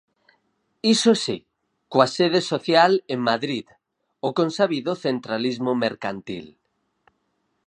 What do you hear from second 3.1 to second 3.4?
en